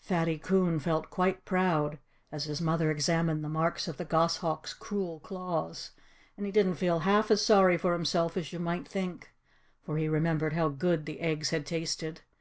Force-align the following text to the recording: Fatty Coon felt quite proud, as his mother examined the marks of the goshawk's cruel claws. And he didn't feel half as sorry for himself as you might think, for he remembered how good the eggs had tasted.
Fatty 0.00 0.36
Coon 0.36 0.80
felt 0.80 1.10
quite 1.10 1.44
proud, 1.44 2.00
as 2.32 2.46
his 2.46 2.60
mother 2.60 2.90
examined 2.90 3.44
the 3.44 3.48
marks 3.48 3.86
of 3.86 3.98
the 3.98 4.04
goshawk's 4.04 4.74
cruel 4.74 5.20
claws. 5.20 5.92
And 6.36 6.44
he 6.44 6.50
didn't 6.50 6.74
feel 6.74 6.98
half 6.98 7.30
as 7.30 7.46
sorry 7.46 7.78
for 7.78 7.92
himself 7.92 8.36
as 8.36 8.52
you 8.52 8.58
might 8.58 8.88
think, 8.88 9.30
for 9.84 9.96
he 9.96 10.08
remembered 10.08 10.54
how 10.54 10.70
good 10.70 11.06
the 11.06 11.20
eggs 11.20 11.50
had 11.50 11.64
tasted. 11.66 12.22